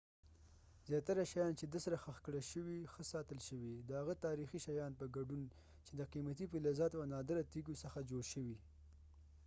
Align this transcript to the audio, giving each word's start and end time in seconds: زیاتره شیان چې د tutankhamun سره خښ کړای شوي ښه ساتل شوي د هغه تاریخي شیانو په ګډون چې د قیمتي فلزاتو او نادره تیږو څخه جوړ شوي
زیاتره 0.87 1.23
شیان 1.31 1.53
چې 1.59 1.65
د 1.65 1.67
tutankhamun 1.69 1.83
سره 1.85 2.01
خښ 2.03 2.17
کړای 2.25 2.43
شوي 2.51 2.79
ښه 2.93 3.03
ساتل 3.13 3.39
شوي 3.47 3.73
د 3.89 3.91
هغه 3.99 4.13
تاریخي 4.25 4.59
شیانو 4.65 4.99
په 5.01 5.05
ګډون 5.17 5.41
چې 5.85 5.91
د 5.95 6.01
قیمتي 6.13 6.45
فلزاتو 6.51 6.99
او 7.01 7.05
نادره 7.13 7.43
تیږو 7.51 7.75
څخه 7.83 8.07
جوړ 8.09 8.23
شوي 8.33 8.57